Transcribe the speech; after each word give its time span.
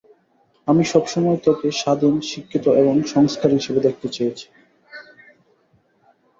আমি 0.67 0.83
সবসময় 0.85 1.39
তোকে 1.45 1.67
স্বাধীন, 1.81 2.15
শিক্ষিত 2.29 2.65
এবং 2.81 2.95
সংস্কারী 3.13 3.53
হিসেবে 3.55 3.79
দেখতে 3.87 4.07
চেয়েছি। 4.09 4.45